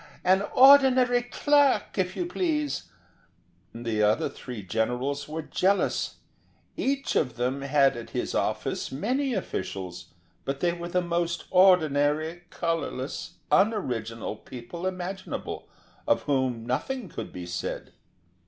[0.23, 2.89] An ordinary clerk, if you please."
[3.71, 6.15] The other three generals were jealous:
[6.75, 10.07] each of them had at his office many officials,
[10.43, 15.69] but they were the most ordinary, colourless, un original people imaginable,
[16.07, 17.91] of whom nothing could be said.